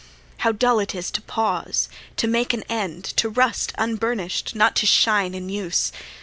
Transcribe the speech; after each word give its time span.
How 0.37 0.51
dull 0.51 0.79
it 0.79 0.95
is 0.95 1.11
to 1.11 1.21
pause, 1.21 1.87
to 2.17 2.25
make 2.27 2.55
an 2.55 2.63
end, 2.63 3.03
To 3.17 3.29
rust 3.29 3.71
unburnish'd, 3.77 4.55
not 4.55 4.75
to 4.77 4.87
shine 4.87 5.35
in 5.35 5.47
use! 5.47 5.91